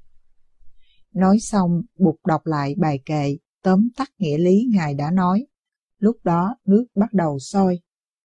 Nói 1.14 1.38
xong, 1.40 1.82
Bụt 1.98 2.14
đọc 2.26 2.46
lại 2.46 2.74
bài 2.78 3.00
kệ, 3.06 3.36
tóm 3.62 3.88
tắt 3.96 4.10
nghĩa 4.18 4.38
lý 4.38 4.68
Ngài 4.72 4.94
đã 4.94 5.10
nói. 5.10 5.46
Lúc 5.98 6.16
đó 6.24 6.56
nước 6.64 6.86
bắt 6.94 7.12
đầu 7.12 7.38
sôi. 7.38 7.80